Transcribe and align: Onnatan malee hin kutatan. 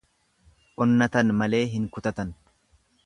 Onnatan 0.85 1.33
malee 1.43 1.61
hin 1.75 1.87
kutatan. 1.99 2.33